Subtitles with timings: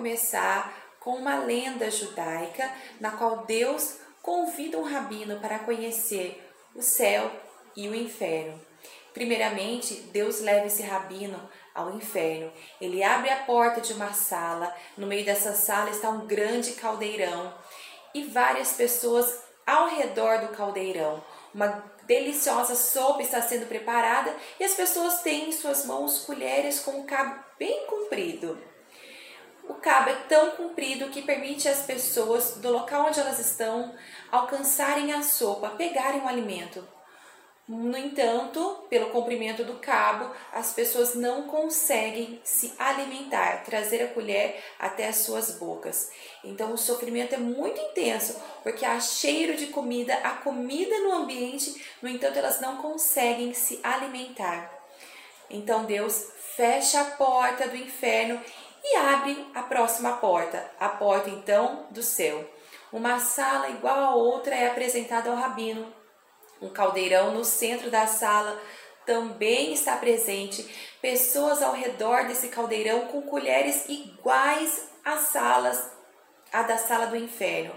[0.00, 6.42] Começar com uma lenda judaica na qual Deus convida um rabino para conhecer
[6.74, 7.30] o céu
[7.76, 8.58] e o inferno.
[9.12, 11.38] Primeiramente, Deus leva esse rabino
[11.74, 12.50] ao inferno.
[12.80, 14.74] Ele abre a porta de uma sala.
[14.96, 17.52] No meio dessa sala está um grande caldeirão
[18.14, 21.22] e várias pessoas ao redor do caldeirão.
[21.52, 27.04] Uma deliciosa sopa está sendo preparada e as pessoas têm em suas mãos colheres com
[27.04, 28.70] cabo bem comprido.
[29.68, 33.94] O cabo é tão comprido que permite às pessoas do local onde elas estão
[34.30, 36.86] alcançarem a sopa, pegarem o alimento.
[37.72, 44.60] No entanto, pelo comprimento do cabo, as pessoas não conseguem se alimentar, trazer a colher
[44.76, 46.10] até as suas bocas.
[46.42, 51.80] Então, o sofrimento é muito intenso, porque há cheiro de comida, há comida no ambiente,
[52.02, 54.68] no entanto, elas não conseguem se alimentar.
[55.48, 56.26] Então, Deus
[56.56, 58.40] fecha a porta do inferno
[58.82, 62.48] e abre a próxima porta, a porta então do céu.
[62.92, 66.00] Uma sala igual a outra é apresentada ao rabino
[66.60, 68.60] um caldeirão no centro da sala
[69.06, 70.68] também está presente.
[71.00, 75.90] Pessoas ao redor desse caldeirão com colheres iguais às salas,
[76.52, 77.74] a da sala do inferno.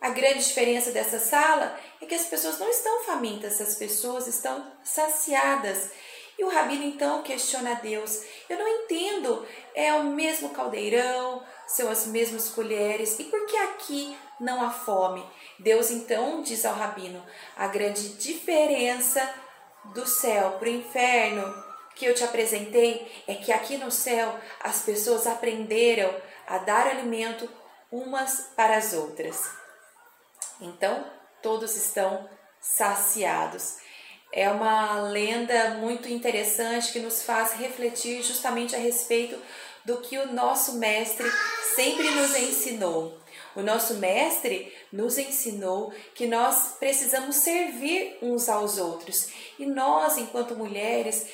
[0.00, 4.72] A grande diferença dessa sala é que as pessoas não estão famintas, as pessoas estão
[4.82, 5.90] saciadas.
[6.38, 11.90] E o rabino então questiona a Deus: Eu não entendo, é o mesmo caldeirão, são
[11.90, 15.24] as mesmas colheres, e por que aqui não há fome?
[15.58, 17.24] Deus então diz ao rabino:
[17.56, 19.32] A grande diferença
[19.92, 24.82] do céu para o inferno que eu te apresentei é que aqui no céu as
[24.82, 26.12] pessoas aprenderam
[26.46, 27.48] a dar alimento
[27.90, 29.48] umas para as outras.
[30.60, 31.04] Então,
[31.40, 32.28] todos estão
[32.60, 33.76] saciados.
[34.36, 39.40] É uma lenda muito interessante que nos faz refletir justamente a respeito
[39.84, 41.24] do que o nosso mestre
[41.76, 43.16] sempre nos ensinou.
[43.54, 49.28] O nosso mestre nos ensinou que nós precisamos servir uns aos outros.
[49.58, 51.26] E nós, enquanto mulheres,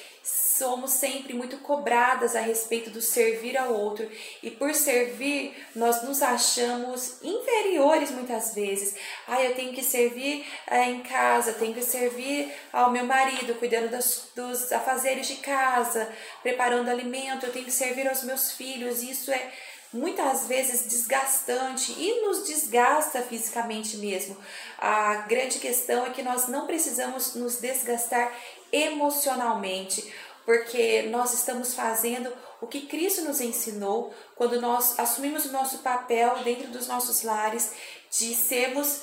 [0.61, 4.07] somos sempre muito cobradas a respeito do servir ao outro
[4.43, 8.95] e por servir nós nos achamos inferiores muitas vezes.
[9.27, 13.89] Ah, eu tenho que servir é, em casa, tenho que servir ao meu marido, cuidando
[13.89, 19.03] das, dos afazeres de casa, preparando alimento, eu tenho que servir aos meus filhos.
[19.03, 19.51] Isso é
[19.93, 24.37] muitas vezes desgastante e nos desgasta fisicamente mesmo.
[24.79, 28.33] A grande questão é que nós não precisamos nos desgastar
[28.73, 30.13] emocionalmente,
[30.45, 36.39] porque nós estamos fazendo o que Cristo nos ensinou quando nós assumimos o nosso papel
[36.45, 37.73] dentro dos nossos lares
[38.11, 39.03] de sermos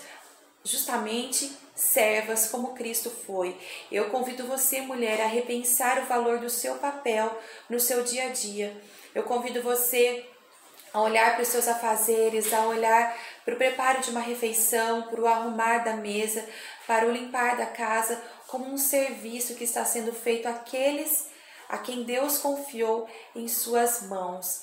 [0.64, 3.56] justamente servas como Cristo foi.
[3.92, 7.38] Eu convido você, mulher, a repensar o valor do seu papel
[7.69, 8.75] no seu dia a dia.
[9.14, 10.25] Eu convido você
[10.94, 15.22] a olhar para os seus afazeres, a olhar para o preparo de uma refeição, para
[15.22, 16.48] o arrumar da mesa,
[16.86, 21.28] para o limpar da casa, como um serviço que está sendo feito àqueles
[21.70, 24.62] a quem Deus confiou em suas mãos.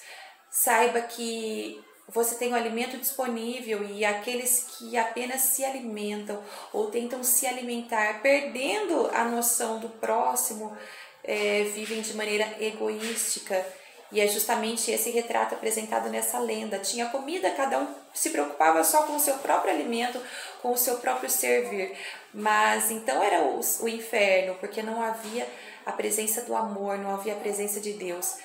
[0.51, 6.43] Saiba que você tem o alimento disponível e aqueles que apenas se alimentam
[6.73, 10.77] ou tentam se alimentar, perdendo a noção do próximo,
[11.23, 13.65] é, vivem de maneira egoística
[14.15, 16.79] e é justamente esse retrato apresentado nessa lenda.
[16.79, 20.21] Tinha comida, cada um se preocupava só com o seu próprio alimento,
[20.63, 21.97] com o seu próprio servir.
[22.33, 25.49] Mas então era o, o inferno, porque não havia
[25.85, 28.37] a presença do amor, não havia a presença de Deus.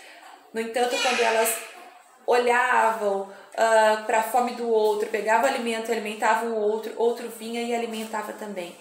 [0.51, 1.55] No entanto, quando elas
[2.25, 7.61] olhavam uh, para a fome do outro, pegavam alimento e alimentavam o outro, outro vinha
[7.61, 8.75] e alimentava também.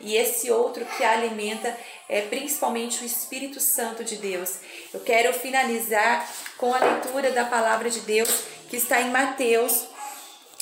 [0.00, 1.76] E esse outro que alimenta
[2.08, 4.56] é principalmente o Espírito Santo de Deus.
[4.94, 8.28] Eu quero finalizar com a leitura da palavra de Deus
[8.68, 9.86] que está em Mateus,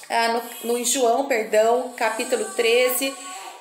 [0.08, 3.14] ah, no, no João, perdão, capítulo 13,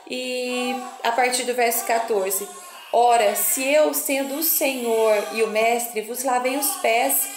[0.08, 2.48] e a partir do verso 14.
[2.94, 7.28] Ora, se eu, sendo o Senhor e o Mestre, vos lavei os pés,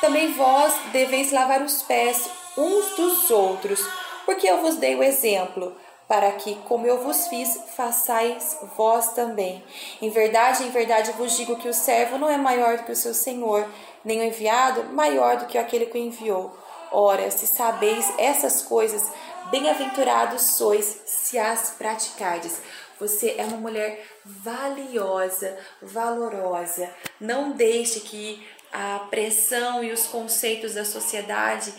[0.00, 3.80] também vós deveis lavar os pés uns dos outros,
[4.24, 5.76] porque eu vos dei o exemplo
[6.08, 9.62] para que, como eu vos fiz, façais vós também.
[10.00, 12.96] Em verdade, em verdade vos digo que o servo não é maior do que o
[12.96, 13.68] seu senhor,
[14.02, 16.56] nem o enviado maior do que aquele que o enviou.
[16.90, 19.04] Ora, se sabeis essas coisas,
[19.50, 22.58] bem-aventurados sois se as praticardes.
[22.98, 26.88] Você é uma mulher valiosa, valorosa.
[27.20, 31.72] Não deixe que a pressão e os conceitos da sociedade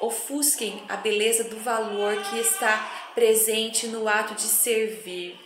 [0.00, 5.38] ofusquem a beleza do valor que está presente no ato de servir.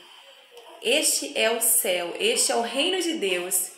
[0.83, 3.73] Este é o céu, este é o reino de Deus.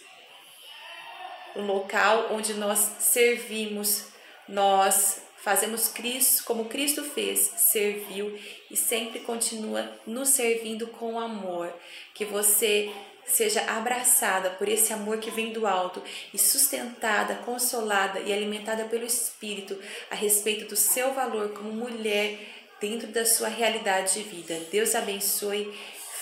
[1.56, 4.04] um local onde nós servimos,
[4.46, 8.38] nós fazemos Cristo como Cristo fez, serviu
[8.70, 11.75] e sempre continua nos servindo com amor.
[12.14, 12.93] Que você
[13.25, 16.02] seja abraçada por esse amor que vem do alto
[16.32, 19.76] e sustentada, consolada e alimentada pelo Espírito
[20.10, 24.59] a respeito do seu valor como mulher dentro da sua realidade de vida.
[24.71, 25.73] Deus abençoe,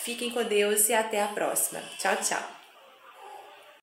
[0.02, 1.80] fiquem com Deus e até a próxima.
[1.98, 2.57] Tchau, tchau.